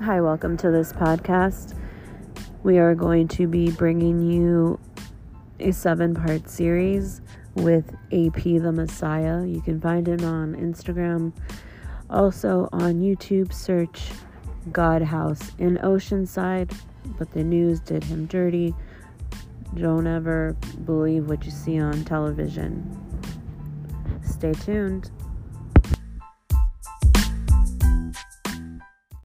[0.00, 1.76] Hi, welcome to this podcast.
[2.62, 4.78] We are going to be bringing you
[5.58, 7.20] a seven part series
[7.56, 9.44] with AP the Messiah.
[9.44, 11.32] You can find him on Instagram.
[12.08, 14.10] Also on YouTube, search
[14.70, 16.72] God House in Oceanside,
[17.18, 18.76] but the news did him dirty.
[19.74, 22.96] Don't ever believe what you see on television.
[24.22, 25.10] Stay tuned.